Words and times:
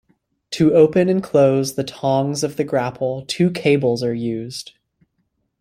To 0.53 0.73
open 0.73 1.09
and 1.09 1.21
close 1.21 1.75
the 1.75 1.83
tongs 1.83 2.43
of 2.43 2.55
the 2.57 2.63
grapple, 2.63 3.23
two 3.27 3.51
cables 3.51 4.03
are 4.03 4.15
used. 4.15 4.71